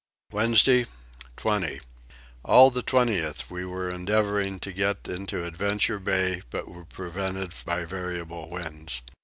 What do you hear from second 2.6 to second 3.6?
the 20th